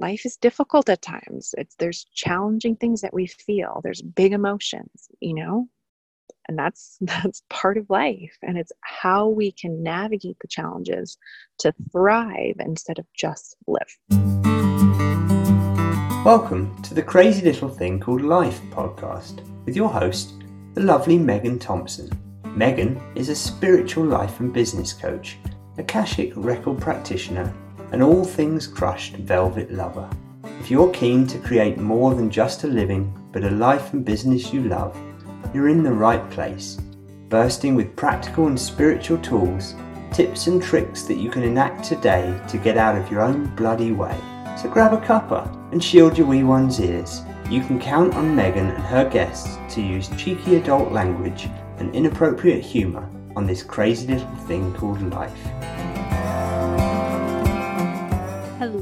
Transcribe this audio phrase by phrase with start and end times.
[0.00, 1.54] life is difficult at times.
[1.58, 3.80] It's there's challenging things that we feel.
[3.84, 5.68] There's big emotions, you know?
[6.48, 8.36] And that's that's part of life.
[8.42, 11.18] And it's how we can navigate the challenges
[11.58, 13.98] to thrive instead of just live.
[16.24, 20.32] Welcome to the Crazy Little Thing Called Life podcast with your host,
[20.74, 22.10] the lovely Megan Thompson.
[22.56, 25.36] Megan is a spiritual life and business coach,
[25.76, 27.54] Akashic record practitioner,
[27.92, 30.08] and all things crushed velvet lover.
[30.60, 34.52] If you're keen to create more than just a living, but a life and business
[34.52, 34.96] you love,
[35.54, 36.78] you're in the right place,
[37.28, 39.74] bursting with practical and spiritual tools,
[40.12, 43.92] tips and tricks that you can enact today to get out of your own bloody
[43.92, 44.18] way.
[44.60, 47.22] So grab a cuppa and shield your wee one's ears.
[47.48, 52.62] You can count on Megan and her guests to use cheeky adult language and inappropriate
[52.62, 55.79] humour on this crazy little thing called life.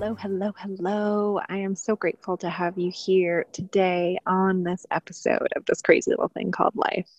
[0.09, 1.41] Hello, hello, hello.
[1.51, 6.11] I am so grateful to have you here today on this episode of this crazy
[6.11, 7.11] little thing called life.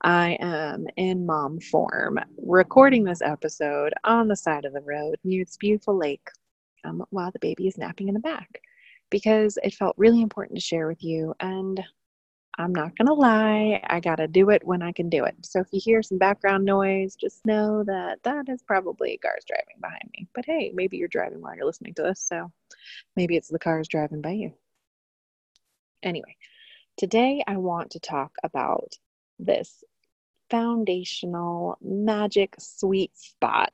[0.00, 5.44] I am in mom form, recording this episode on the side of the road near
[5.44, 6.26] this beautiful lake
[6.82, 8.62] um, while the baby is napping in the back
[9.10, 11.34] because it felt really important to share with you.
[11.40, 11.78] And
[12.60, 15.36] I'm not going to lie, I got to do it when I can do it.
[15.42, 19.80] So if you hear some background noise, just know that that is probably cars driving
[19.80, 20.26] behind me.
[20.34, 22.50] But hey, maybe you're driving while you're listening to this, so
[23.14, 24.54] maybe it's the cars driving by you.
[26.02, 26.36] Anyway,
[26.96, 28.94] today I want to talk about
[29.38, 29.84] this
[30.50, 33.72] foundational magic sweet spot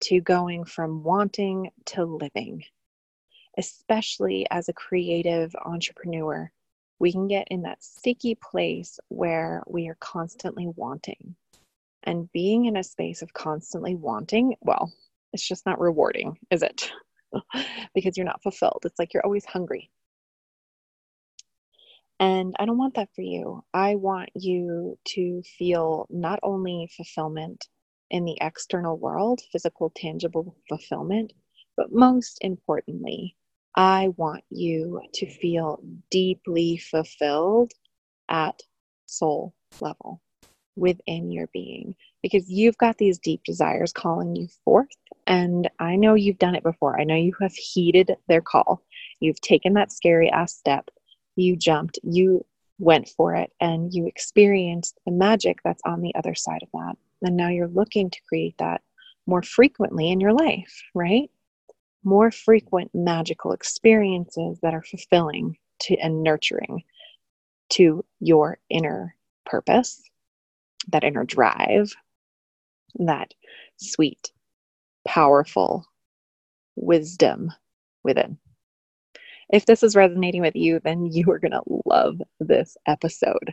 [0.00, 2.64] to going from wanting to living,
[3.58, 6.50] especially as a creative entrepreneur
[6.98, 11.36] we can get in that sticky place where we are constantly wanting.
[12.02, 14.92] And being in a space of constantly wanting, well,
[15.32, 16.90] it's just not rewarding, is it?
[17.94, 18.82] because you're not fulfilled.
[18.84, 19.90] It's like you're always hungry.
[22.18, 23.62] And I don't want that for you.
[23.74, 27.66] I want you to feel not only fulfillment
[28.10, 31.32] in the external world, physical, tangible fulfillment,
[31.76, 33.36] but most importantly,
[33.76, 37.72] I want you to feel deeply fulfilled
[38.28, 38.62] at
[39.06, 40.22] soul level
[40.76, 44.88] within your being because you've got these deep desires calling you forth.
[45.26, 46.98] And I know you've done it before.
[46.98, 48.82] I know you have heeded their call.
[49.20, 50.88] You've taken that scary ass step.
[51.36, 52.44] You jumped, you
[52.78, 56.96] went for it, and you experienced the magic that's on the other side of that.
[57.22, 58.82] And now you're looking to create that
[59.26, 61.30] more frequently in your life, right?
[62.06, 66.84] More frequent magical experiences that are fulfilling to and nurturing
[67.68, 70.00] to your inner purpose,
[70.88, 71.92] that inner drive,
[73.00, 73.34] that
[73.76, 74.30] sweet,
[75.06, 75.84] powerful
[76.76, 77.52] wisdom
[78.04, 78.38] within.
[79.52, 83.52] If this is resonating with you, then you are going to love this episode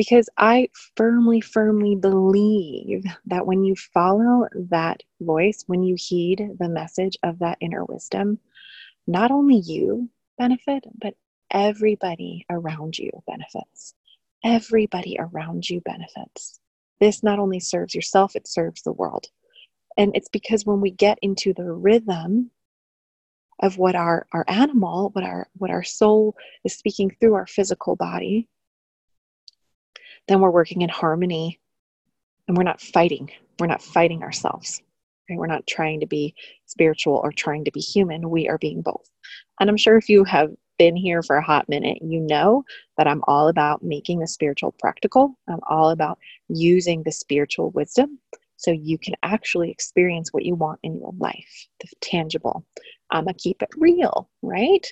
[0.00, 6.70] because I firmly, firmly believe that when you follow that voice, when you heed the
[6.70, 8.38] message of that inner wisdom,
[9.06, 11.16] not only you benefit, but
[11.50, 13.92] everybody around you benefits.
[14.42, 16.60] Everybody around you benefits.
[16.98, 19.26] This not only serves yourself, it serves the world.
[19.98, 22.50] And it's because when we get into the rhythm
[23.58, 27.96] of what our, our animal, what our what our soul is speaking through our physical
[27.96, 28.48] body,
[30.30, 31.58] then we're working in harmony
[32.46, 33.30] and we're not fighting.
[33.58, 34.80] We're not fighting ourselves.
[35.28, 35.36] Right?
[35.36, 36.34] We're not trying to be
[36.66, 38.30] spiritual or trying to be human.
[38.30, 39.10] We are being both.
[39.58, 42.64] And I'm sure if you have been here for a hot minute, you know
[42.96, 45.36] that I'm all about making the spiritual practical.
[45.48, 46.18] I'm all about
[46.48, 48.18] using the spiritual wisdom
[48.56, 52.64] so you can actually experience what you want in your life, the tangible.
[53.10, 54.86] I'm going to keep it real, right?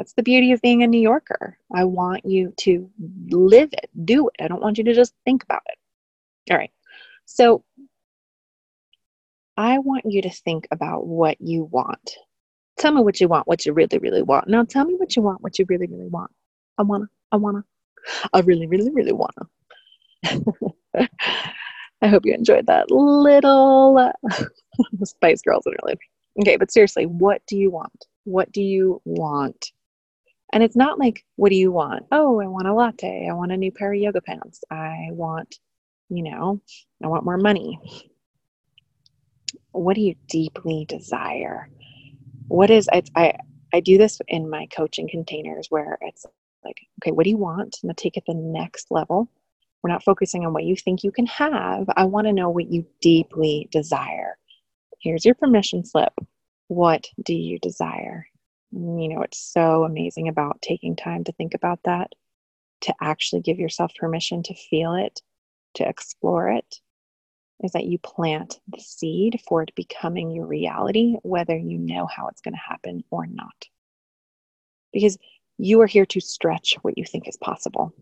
[0.00, 1.58] That's the beauty of being a New Yorker.
[1.70, 2.90] I want you to
[3.28, 4.42] live it, do it.
[4.42, 5.76] I don't want you to just think about it.
[6.50, 6.70] All right.
[7.26, 7.64] So
[9.58, 12.12] I want you to think about what you want.
[12.78, 14.48] Tell me what you want, what you really, really want.
[14.48, 16.30] Now tell me what you want, what you really, really want.
[16.78, 17.62] I wanna, I wanna,
[18.32, 19.50] I really, really, really wanna.
[22.00, 24.12] I hope you enjoyed that little uh,
[25.04, 25.98] Spice Girls interlude.
[26.40, 28.06] Okay, but seriously, what do you want?
[28.24, 29.72] What do you want?
[30.52, 32.06] And it's not like, what do you want?
[32.10, 33.28] Oh, I want a latte.
[33.30, 34.62] I want a new pair of yoga pants.
[34.70, 35.56] I want,
[36.08, 36.60] you know,
[37.02, 37.78] I want more money.
[39.72, 41.70] What do you deeply desire?
[42.48, 43.38] What is, I, I,
[43.72, 46.26] I do this in my coaching containers where it's
[46.64, 47.78] like, okay, what do you want?
[47.88, 49.30] I take it the next level.
[49.82, 51.88] We're not focusing on what you think you can have.
[51.96, 54.36] I want to know what you deeply desire.
[55.00, 56.12] Here's your permission slip.
[56.66, 58.26] What do you desire?
[58.72, 62.12] You know, it's so amazing about taking time to think about that,
[62.82, 65.20] to actually give yourself permission to feel it,
[65.74, 66.80] to explore it,
[67.62, 72.28] is that you plant the seed for it becoming your reality, whether you know how
[72.28, 73.66] it's going to happen or not.
[74.92, 75.18] Because
[75.58, 77.92] you are here to stretch what you think is possible.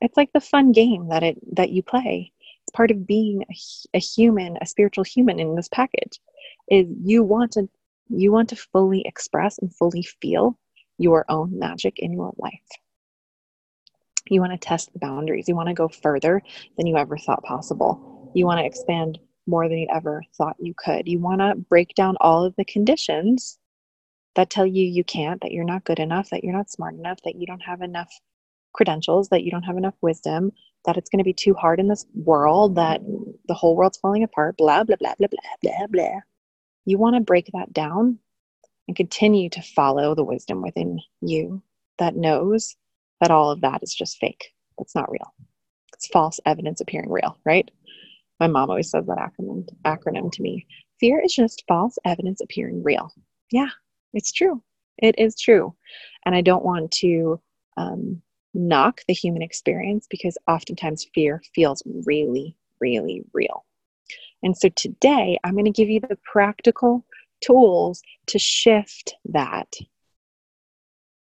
[0.00, 2.32] It's like the fun game that it that you play.
[2.62, 6.20] It's part of being a, a human, a spiritual human in this package.
[6.70, 7.68] Is you want to
[8.10, 10.58] you want to fully express and fully feel
[10.98, 12.52] your own magic in your life.
[14.28, 15.48] You want to test the boundaries.
[15.48, 16.42] You want to go further
[16.76, 18.30] than you ever thought possible.
[18.34, 21.08] You want to expand more than you ever thought you could.
[21.08, 23.58] You want to break down all of the conditions
[24.36, 27.18] that tell you you can't, that you're not good enough, that you're not smart enough,
[27.24, 28.12] that you don't have enough
[28.72, 30.52] credentials, that you don't have enough wisdom,
[30.84, 33.00] that it's going to be too hard in this world, that
[33.48, 36.20] the whole world's falling apart, blah, blah, blah, blah, blah, blah, blah.
[36.84, 38.18] You want to break that down
[38.88, 41.62] and continue to follow the wisdom within you
[41.98, 42.76] that knows
[43.20, 44.52] that all of that is just fake.
[44.78, 45.32] It's not real.
[45.94, 47.70] It's false evidence appearing real, right?
[48.40, 50.66] My mom always says that acronym, acronym to me.
[50.98, 53.12] Fear is just false evidence appearing real.
[53.52, 53.68] Yeah,
[54.14, 54.62] it's true.
[54.98, 55.74] It is true.
[56.24, 57.40] And I don't want to
[57.76, 58.22] um,
[58.54, 63.64] knock the human experience because oftentimes fear feels really, really real.
[64.42, 67.04] And so today I'm going to give you the practical
[67.40, 69.72] tools to shift that,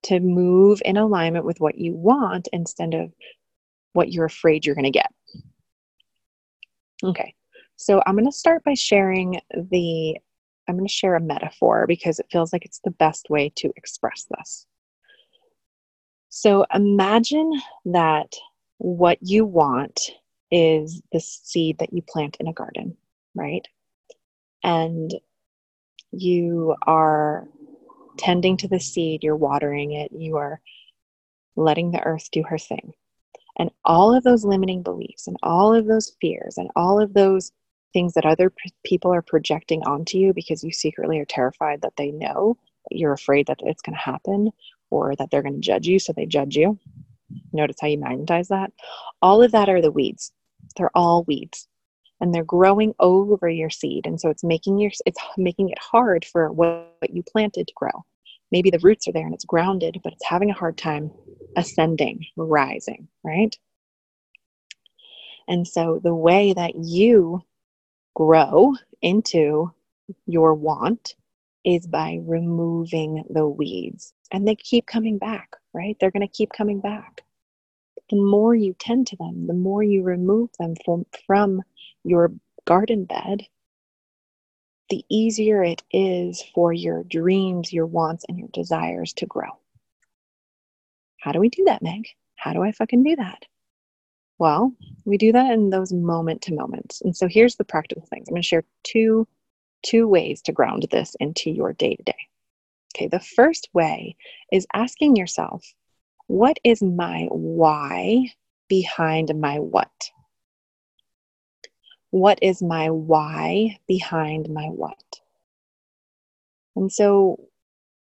[0.04, 3.12] to move in alignment with what you want instead of
[3.92, 5.12] what you're afraid you're going to get.
[7.02, 7.34] Okay,
[7.76, 10.16] so I'm going to start by sharing the
[10.68, 13.72] I'm going to share a metaphor because it feels like it's the best way to
[13.76, 14.66] express this.
[16.28, 17.52] So imagine
[17.84, 18.34] that
[18.78, 20.00] what you want
[20.50, 22.96] is the seed that you plant in a garden,
[23.36, 23.66] right?
[24.64, 25.14] And
[26.10, 27.46] you are
[28.16, 30.60] tending to the seed, you're watering it, you are
[31.54, 32.92] letting the earth do her thing.
[33.58, 37.52] And all of those limiting beliefs and all of those fears and all of those
[37.92, 41.94] things that other p- people are projecting onto you because you secretly are terrified that
[41.96, 42.58] they know
[42.90, 44.50] that you're afraid that it's going to happen
[44.90, 46.78] or that they're going to judge you, so they judge you.
[47.52, 48.70] Notice how you magnetize that?
[49.22, 50.32] All of that are the weeds.
[50.76, 51.66] They're all weeds.
[52.20, 54.06] And they're growing over your seed.
[54.06, 58.04] And so it's making your it's making it hard for what you planted to grow.
[58.50, 61.10] Maybe the roots are there and it's grounded, but it's having a hard time
[61.56, 63.56] ascending, rising, right?
[65.48, 67.42] And so the way that you
[68.14, 69.72] grow into
[70.26, 71.14] your want
[71.64, 74.12] is by removing the weeds.
[74.32, 75.96] And they keep coming back, right?
[76.00, 77.22] They're going to keep coming back.
[78.10, 81.62] The more you tend to them, the more you remove them from, from
[82.06, 82.32] your
[82.64, 83.46] garden bed,
[84.88, 89.50] the easier it is for your dreams, your wants, and your desires to grow.
[91.20, 92.06] How do we do that, Meg?
[92.36, 93.44] How do I fucking do that?
[94.38, 94.72] Well,
[95.04, 97.00] we do that in those moment to moments.
[97.00, 98.28] And so here's the practical things.
[98.28, 99.26] I'm going to share two
[99.82, 102.14] two ways to ground this into your day to day.
[102.94, 104.16] Okay, the first way
[104.50, 105.64] is asking yourself,
[106.26, 108.32] what is my why
[108.68, 110.10] behind my what?
[112.16, 115.20] What is my why behind my what?
[116.74, 117.38] And so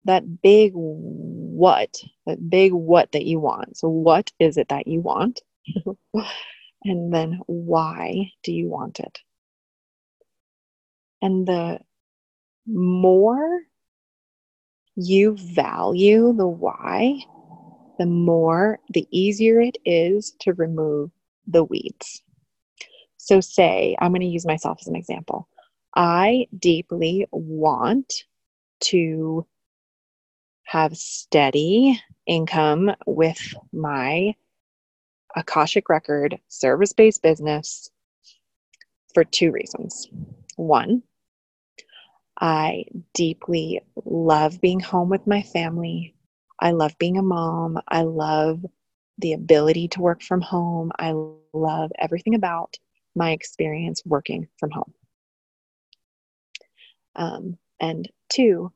[0.07, 3.77] that big what, that big what that you want.
[3.77, 5.43] So, what is it that you want?
[6.85, 9.19] and then why do you want it?
[11.21, 11.81] And the
[12.67, 13.61] more
[14.97, 17.19] you value the why,
[17.99, 21.11] the more, the easier it is to remove
[21.47, 22.23] the weeds.
[23.29, 25.51] So, say, I'm going to use myself as an example.
[25.95, 28.25] I deeply want
[28.85, 29.47] to
[30.65, 33.39] have steady income with
[33.71, 34.35] my
[35.37, 37.91] Akashic Record service based business
[39.13, 40.09] for two reasons.
[40.57, 41.03] One,
[42.41, 46.15] I deeply love being home with my family.
[46.59, 47.79] I love being a mom.
[47.89, 48.65] I love
[49.19, 50.93] the ability to work from home.
[50.99, 51.13] I
[51.53, 52.79] love everything about
[53.19, 54.95] my experience working from home.
[57.17, 58.73] Um, and two,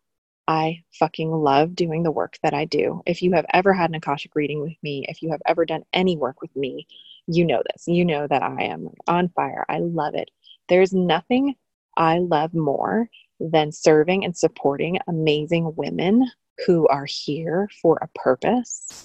[0.49, 3.03] I fucking love doing the work that I do.
[3.07, 5.85] If you have ever had an Akashic reading with me, if you have ever done
[5.93, 6.87] any work with me,
[7.29, 7.87] you know this.
[7.87, 9.65] You know that I am on fire.
[9.69, 10.31] I love it.
[10.69, 11.55] There's nothing
[11.97, 13.09] I love more
[13.39, 16.29] than serving and supporting amazing women
[16.67, 18.99] who are here for a purpose.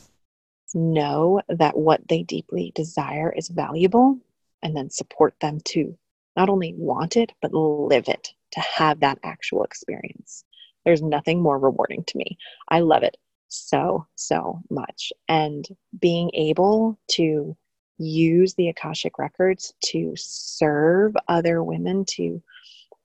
[0.73, 4.19] Know that what they deeply desire is valuable
[4.67, 5.97] and then support them to
[6.35, 10.43] not only want it, but live it, to have that actual experience
[10.83, 12.37] There's nothing more rewarding to me.
[12.67, 13.15] I love it
[13.47, 15.13] so, so much.
[15.29, 15.65] And
[15.97, 17.55] being able to
[17.97, 22.43] use the Akashic Records to serve other women, to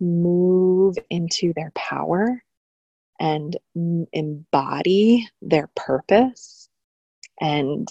[0.00, 2.42] move into their power
[3.20, 3.56] and
[4.12, 6.68] embody their purpose
[7.40, 7.88] and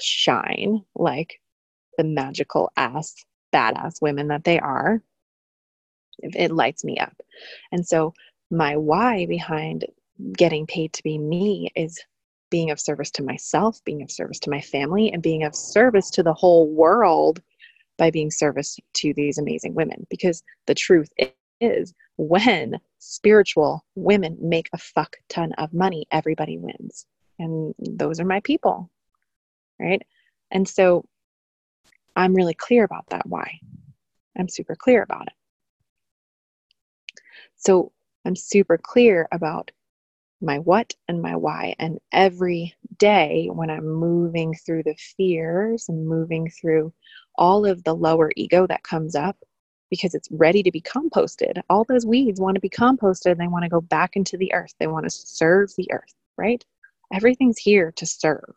[0.00, 1.40] shine like
[1.96, 3.14] the magical ass,
[3.52, 5.02] badass women that they are,
[6.18, 7.16] it lights me up.
[7.72, 8.14] And so,
[8.50, 9.86] my why behind
[10.36, 12.00] getting paid to be me is
[12.50, 16.10] being of service to myself, being of service to my family, and being of service
[16.10, 17.42] to the whole world
[17.98, 20.06] by being service to these amazing women.
[20.10, 21.08] Because the truth
[21.60, 27.06] is, when spiritual women make a fuck ton of money, everybody wins.
[27.38, 28.90] And those are my people,
[29.80, 30.02] right?
[30.50, 31.04] And so
[32.16, 33.60] I'm really clear about that why.
[34.38, 35.34] I'm super clear about it.
[37.56, 37.92] So
[38.24, 39.70] I'm super clear about
[40.40, 41.74] my what and my why.
[41.78, 46.92] And every day when I'm moving through the fears and moving through
[47.36, 49.36] all of the lower ego that comes up
[49.90, 53.38] because it's ready to be composted, all those weeds want to be composted.
[53.38, 54.74] They want to go back into the earth.
[54.78, 56.64] They want to serve the earth, right?
[57.12, 58.54] Everything's here to serve.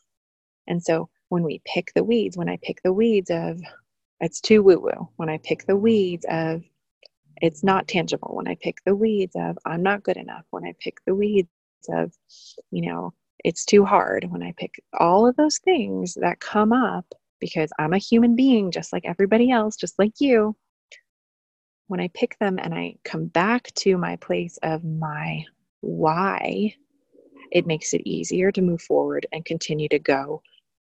[0.68, 3.60] And so when we pick the weeds, when I pick the weeds of
[4.20, 6.64] it's too woo woo, when I pick the weeds of
[7.42, 10.74] it's not tangible, when I pick the weeds of I'm not good enough, when I
[10.80, 11.48] pick the weeds
[11.88, 12.12] of,
[12.72, 13.14] you know,
[13.46, 14.26] it's too hard.
[14.30, 17.06] When I pick all of those things that come up
[17.40, 20.56] because I'm a human being just like everybody else, just like you.
[21.88, 25.46] When I pick them and I come back to my place of my
[25.82, 26.76] why,
[27.52, 30.42] it makes it easier to move forward and continue to go,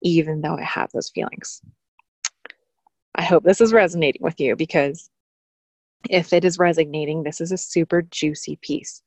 [0.02, 1.62] even though I have those feelings.
[3.14, 5.10] I hope this is resonating with you because
[6.08, 9.02] if it is resonating, this is a super juicy piece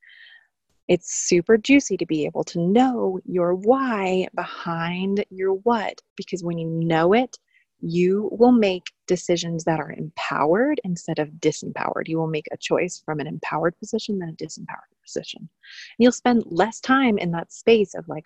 [0.92, 6.58] it's super juicy to be able to know your why behind your what, because when
[6.58, 7.38] you know it,
[7.80, 12.10] you will make decisions that are empowered instead of disempowered.
[12.10, 15.40] You will make a choice from an empowered position than a disempowered position.
[15.40, 15.50] And
[15.98, 18.26] you'll spend less time in that space of like,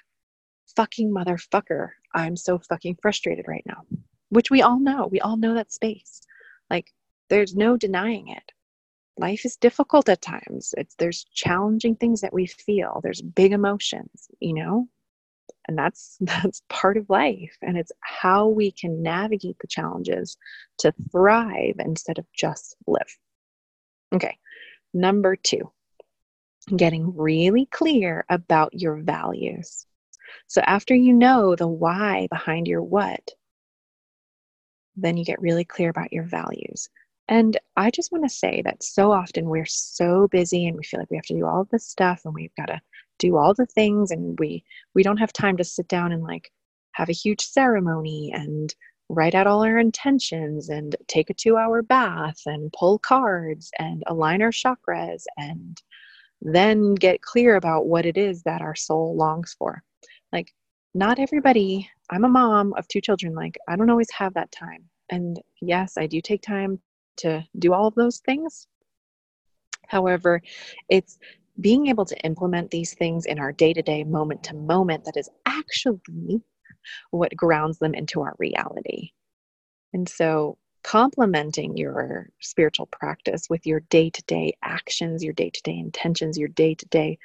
[0.75, 3.84] fucking motherfucker, I'm so fucking frustrated right now,
[4.29, 5.07] which we all know.
[5.12, 6.22] We all know that space.
[6.69, 6.91] Like,
[7.29, 8.51] there's no denying it.
[9.17, 10.74] Life is difficult at times.
[10.77, 13.00] It's there's challenging things that we feel.
[13.03, 14.88] There's big emotions you know?
[15.67, 17.57] And that's that's part of life.
[17.62, 20.38] And it's how we can navigate the challenges
[20.79, 23.17] to thrive instead of just live.
[24.13, 24.38] Okay
[24.95, 25.69] number 2
[26.75, 29.86] getting really clear about your values
[30.48, 33.32] so after you know the why behind your what
[34.96, 36.89] then you get really clear about your values
[37.27, 41.00] and I just want to say that so often we're so busy and we feel
[41.00, 42.79] like we have to do all this stuff and we've got to
[43.17, 44.63] do all the things and we
[44.94, 46.51] we don't have time to sit down and like
[46.91, 48.75] have a huge ceremony and
[49.10, 54.41] write out all our intentions and take a 2-hour bath and pull cards and align
[54.41, 55.82] our chakras and
[56.41, 59.84] then get clear about what it is that our soul longs for.
[60.32, 60.53] Like
[60.94, 64.86] not everybody, I'm a mom of two children, like I don't always have that time.
[65.10, 66.79] And yes, I do take time
[67.17, 68.67] to do all of those things.
[69.88, 70.41] However,
[70.89, 71.20] it's
[71.60, 75.17] being able to implement these things in our day to day, moment to moment that
[75.17, 76.41] is actually
[77.12, 79.12] what grounds them into our reality.
[79.94, 85.62] And so, complementing your spiritual practice with your day to day actions, your day to
[85.63, 87.17] day intentions, your day to day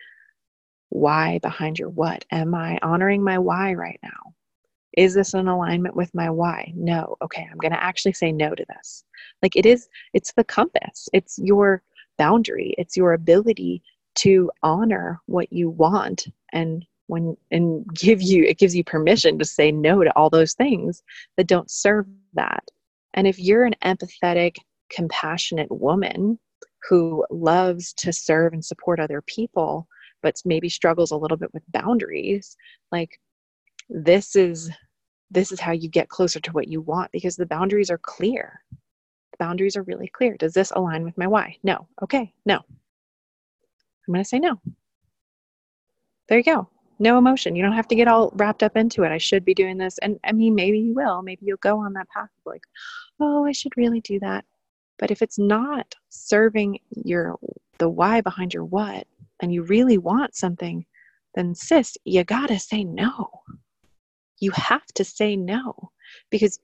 [0.91, 2.25] why behind your what.
[2.31, 4.35] Am I honoring my why right now?
[4.97, 6.73] Is this in alignment with my why?
[6.77, 7.17] No.
[7.23, 9.05] Okay, I'm going to actually say no to this.
[9.43, 11.83] Like it is, it's the compass, it's your
[12.19, 13.83] boundary, it's your ability
[14.17, 19.45] to honor what you want and when and give you it gives you permission to
[19.45, 21.03] say no to all those things
[21.37, 22.65] that don't serve that
[23.15, 24.57] and if you're an empathetic
[24.91, 26.39] compassionate woman
[26.89, 29.89] who loves to serve and support other people
[30.23, 32.57] but maybe struggles a little bit with boundaries
[32.93, 33.19] like
[33.89, 34.71] this is
[35.31, 38.63] this is how you get closer to what you want because the boundaries are clear.
[38.71, 40.37] The boundaries are really clear.
[40.37, 41.57] Does this align with my why?
[41.63, 41.87] No.
[42.03, 42.33] Okay.
[42.45, 42.57] No.
[42.57, 44.61] I'm going to say no.
[46.29, 46.69] There you go.
[46.99, 47.55] No emotion.
[47.55, 49.13] You don't have to get all wrapped up into it.
[49.13, 49.99] I should be doing this.
[49.99, 51.23] And i mean maybe you will.
[51.23, 52.63] Maybe you'll go on that path of like
[53.21, 54.45] oh i should really do that.
[54.99, 57.39] But if it's not serving your
[57.79, 59.07] the why behind your what
[59.41, 60.85] and you really want something
[61.35, 63.29] then sis you gotta say no
[64.41, 65.91] you have to say no
[66.31, 66.59] because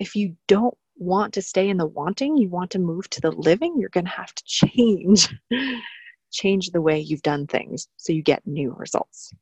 [0.00, 3.30] if you don't want to stay in the wanting, you want to move to the
[3.30, 5.34] living, you're going to have to change.
[6.30, 9.32] change the way you've done things so you get new results.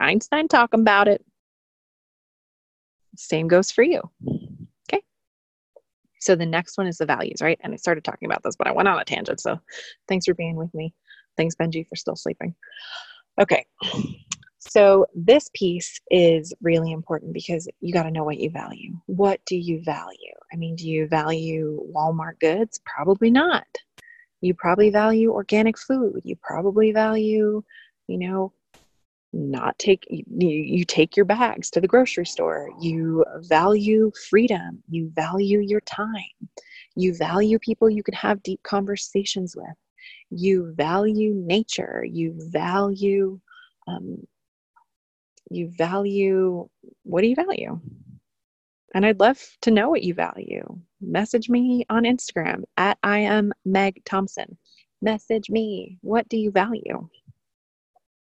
[0.00, 1.24] Einstein talking about it.
[3.16, 4.02] Same goes for you.
[4.92, 5.02] Okay.
[6.20, 7.60] So the next one is the values, right?
[7.62, 9.40] And I started talking about this, but I went on a tangent.
[9.40, 9.60] So
[10.08, 10.92] thanks for being with me.
[11.36, 12.54] Thanks, Benji, for still sleeping.
[13.40, 13.64] Okay.
[14.58, 18.98] So this piece is really important because you got to know what you value.
[19.06, 20.34] What do you value?
[20.52, 22.80] I mean, do you value Walmart goods?
[22.84, 23.66] Probably not.
[24.40, 26.20] You probably value organic food.
[26.24, 27.62] You probably value,
[28.08, 28.52] you know,
[29.32, 32.70] not take you, you take your bags to the grocery store.
[32.80, 34.82] You value freedom.
[34.88, 36.48] You value your time.
[36.94, 39.76] You value people you can have deep conversations with.
[40.30, 42.04] You value nature.
[42.08, 43.40] You value
[43.86, 44.26] um,
[45.50, 46.68] you value
[47.02, 47.80] what do you value?
[48.94, 50.64] And i'd love to know what you value.
[51.00, 54.56] Message me on instagram at i am meg thompson.
[55.02, 55.98] Message me.
[56.00, 57.08] What do you value?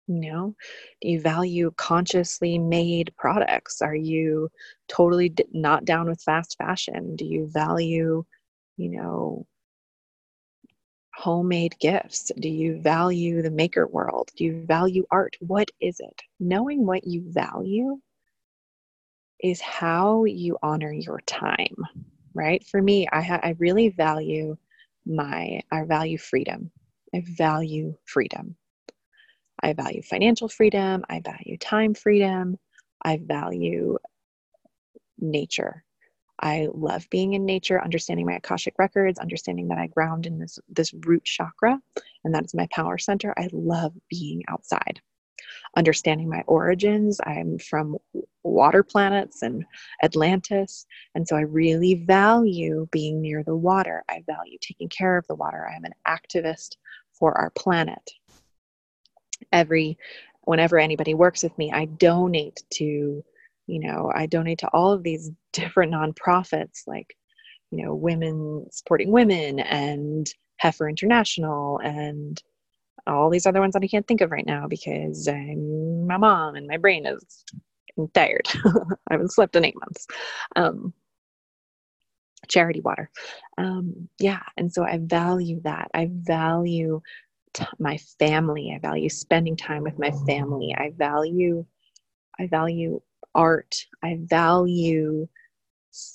[0.06, 0.54] You know
[1.00, 3.80] do you value consciously made products?
[3.80, 4.50] Are you
[4.88, 7.16] totally not down with fast fashion?
[7.16, 8.24] Do you value
[8.76, 9.46] you know
[11.16, 12.30] homemade gifts?
[12.38, 14.30] Do you value the maker world?
[14.36, 15.36] Do you value art?
[15.40, 16.22] What is it?
[16.40, 17.98] Knowing what you value
[19.40, 21.76] is how you honor your time,
[22.34, 22.64] right?
[22.66, 24.56] For me, I, ha- I really value
[25.06, 26.70] my, I value freedom.
[27.14, 28.56] I value freedom.
[29.62, 31.04] I value financial freedom.
[31.08, 32.58] I value time freedom.
[33.02, 33.98] I value
[35.18, 35.84] nature.
[36.40, 40.58] I love being in nature, understanding my Akashic records, understanding that I ground in this,
[40.68, 41.80] this root chakra,
[42.24, 43.32] and that is my power center.
[43.36, 45.00] I love being outside.
[45.76, 47.96] Understanding my origins, I'm from
[48.42, 49.64] water planets and
[50.02, 54.04] Atlantis, and so I really value being near the water.
[54.08, 55.68] I value taking care of the water.
[55.68, 56.76] I am an activist
[57.12, 58.10] for our planet.
[59.52, 59.98] Every
[60.42, 63.24] whenever anybody works with me, I donate to
[63.66, 67.16] you know i donate to all of these different nonprofits like
[67.70, 72.42] you know women supporting women and heifer international and
[73.06, 76.54] all these other ones that i can't think of right now because i'm my mom
[76.54, 77.44] and my brain is
[78.12, 78.46] tired.
[78.64, 80.06] I haven't slept in eight months.
[80.56, 80.92] Um,
[82.48, 83.10] charity water.
[83.56, 85.90] Um, yeah and so i value that.
[85.94, 87.00] I value
[87.54, 88.72] t- my family.
[88.74, 90.74] I value spending time with my family.
[90.76, 91.64] I value
[92.38, 93.00] i value
[93.34, 93.86] art.
[94.02, 95.28] I value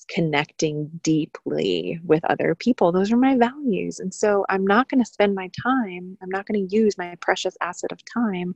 [0.10, 2.92] connecting deeply with other people.
[2.92, 4.00] Those are my values.
[4.00, 7.16] And so I'm not going to spend my time, I'm not going to use my
[7.22, 8.56] precious asset of time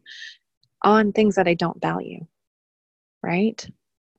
[0.84, 2.26] on things that I don't value.
[3.22, 3.66] Right?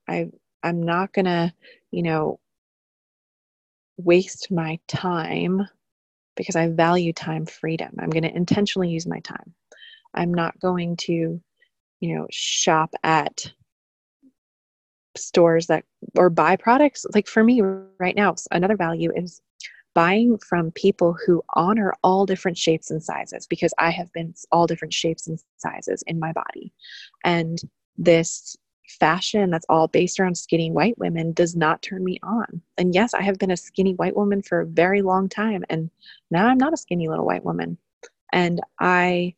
[0.09, 0.31] I
[0.63, 1.53] I'm not going to,
[1.91, 2.41] you know,
[3.99, 5.69] waste my time
[6.37, 7.95] because I value time freedom.
[7.99, 9.55] I'm going to intentionally use my time.
[10.15, 11.41] I'm not going to,
[12.01, 13.53] you know, shop at
[15.17, 15.85] stores that
[16.17, 17.63] or buy products like for me
[17.99, 19.41] right now another value is
[19.95, 24.67] buying from people who honor all different shapes and sizes because i have been all
[24.67, 26.73] different shapes and sizes in my body.
[27.25, 27.61] And
[27.97, 28.57] this
[29.01, 32.61] fashion that's all based around skinny white women does not turn me on.
[32.77, 35.91] And yes i have been a skinny white woman for a very long time and
[36.31, 37.79] now i'm not a skinny little white woman.
[38.33, 39.35] And i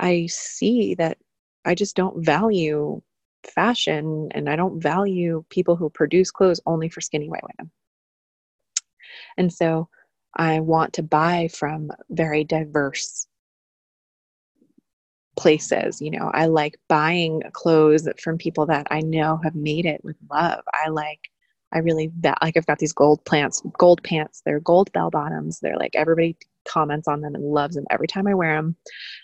[0.00, 1.18] i see that
[1.64, 3.00] i just don't value
[3.46, 7.70] fashion and I don't value people who produce clothes only for skinny white women.
[9.36, 9.88] And so
[10.34, 13.26] I want to buy from very diverse
[15.36, 16.00] places.
[16.00, 20.16] You know, I like buying clothes from people that I know have made it with
[20.30, 20.62] love.
[20.74, 21.30] I like,
[21.72, 24.42] I really like, I've got these gold plants, gold pants.
[24.44, 25.60] They're gold bell bottoms.
[25.60, 28.76] They're like, everybody comments on them and loves them every time I wear them.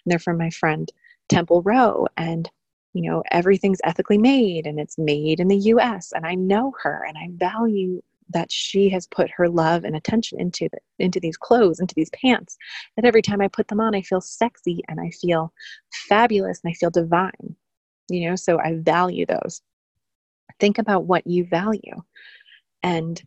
[0.04, 0.90] And they're from my friend
[1.28, 2.06] Temple Rowe.
[2.16, 2.50] And
[2.92, 6.12] you know, everything's ethically made and it's made in the US.
[6.12, 10.40] And I know her and I value that she has put her love and attention
[10.40, 12.57] into the, into these clothes, into these pants.
[12.96, 15.52] That every time I put them on, I feel sexy and I feel
[16.09, 17.57] fabulous and I feel divine.
[18.11, 19.62] You know, so I value those.
[20.61, 22.02] Think about what you value.
[22.83, 23.22] And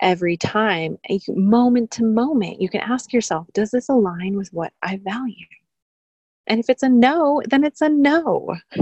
[0.00, 4.72] every time, eh, moment to moment, you can ask yourself, does this align with what
[4.82, 5.46] I value?
[6.46, 8.56] And if it's a no, then it's a no.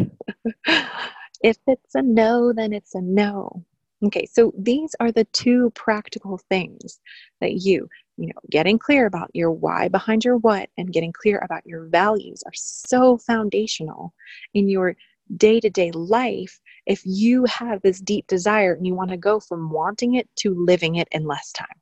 [1.42, 3.64] if it's a no, then it's a no.
[4.03, 7.01] Okay, so these are the two practical things
[7.40, 11.38] that you, you know, getting clear about your why behind your what and getting clear
[11.38, 14.14] about your values are so foundational
[14.55, 14.96] in your
[15.37, 19.38] day to day life if you have this deep desire and you want to go
[19.38, 21.79] from wanting it to living it in less time.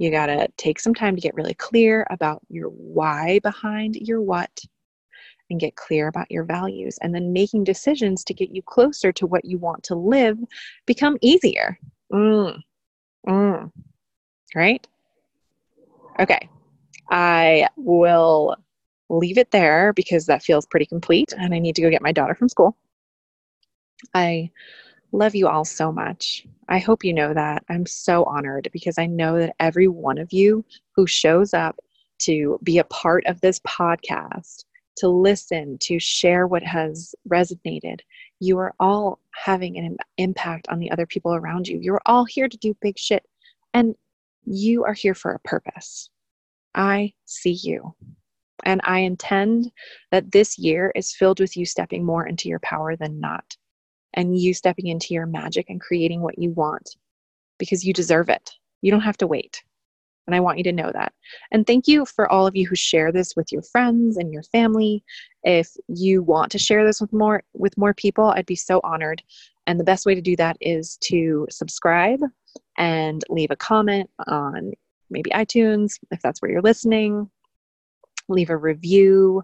[0.00, 4.22] You got to take some time to get really clear about your why behind your
[4.22, 4.50] what
[5.50, 6.98] and get clear about your values.
[7.02, 10.38] And then making decisions to get you closer to what you want to live
[10.86, 11.78] become easier.
[12.10, 12.62] Mm.
[13.28, 13.72] Mm.
[14.54, 14.86] Right?
[16.18, 16.48] Okay.
[17.10, 18.56] I will
[19.10, 22.12] leave it there because that feels pretty complete and I need to go get my
[22.12, 22.74] daughter from school.
[24.14, 24.50] I
[25.12, 26.46] love you all so much.
[26.68, 27.64] I hope you know that.
[27.68, 31.78] I'm so honored because I know that every one of you who shows up
[32.20, 34.64] to be a part of this podcast,
[34.98, 38.00] to listen, to share what has resonated,
[38.38, 41.78] you are all having an impact on the other people around you.
[41.80, 43.24] You're all here to do big shit,
[43.74, 43.94] and
[44.44, 46.10] you are here for a purpose.
[46.74, 47.94] I see you.
[48.64, 49.72] And I intend
[50.10, 53.56] that this year is filled with you stepping more into your power than not
[54.14, 56.96] and you stepping into your magic and creating what you want
[57.58, 58.50] because you deserve it.
[58.82, 59.62] You don't have to wait.
[60.26, 61.12] And I want you to know that.
[61.50, 64.44] And thank you for all of you who share this with your friends and your
[64.44, 65.02] family.
[65.42, 69.22] If you want to share this with more with more people, I'd be so honored.
[69.66, 72.20] And the best way to do that is to subscribe
[72.78, 74.72] and leave a comment on
[75.10, 77.28] maybe iTunes if that's where you're listening.
[78.28, 79.42] Leave a review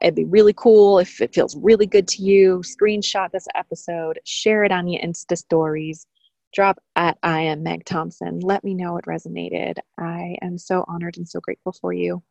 [0.00, 2.62] It'd be really cool if it feels really good to you.
[2.64, 6.06] Screenshot this episode, share it on your Insta stories,
[6.52, 8.38] drop at I am Meg Thompson.
[8.40, 9.78] Let me know it resonated.
[9.98, 12.22] I am so honored and so grateful for you.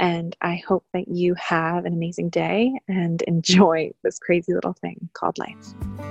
[0.00, 5.08] And I hope that you have an amazing day and enjoy this crazy little thing
[5.14, 6.07] called life.